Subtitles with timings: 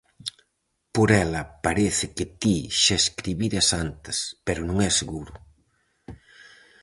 [0.95, 5.33] Por ela parece que ti xa escribiras antes, pero non é seguro.